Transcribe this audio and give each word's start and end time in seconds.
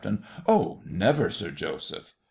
Oh, 0.47 0.81
never, 0.83 1.29
Sir 1.29 1.51
Joseph. 1.51 2.15